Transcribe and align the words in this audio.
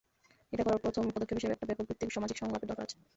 এটা 0.53 0.63
করার 0.63 0.83
প্রথম 0.85 1.03
পদক্ষেপ 1.07 1.37
হিসেবে 1.39 1.53
একটা 1.53 1.67
ব্যাপকভিত্তিক 1.69 2.09
সামাজিক 2.11 2.37
সংলাপের 2.39 2.69
দরকার 2.69 2.85
আছে। 2.87 2.97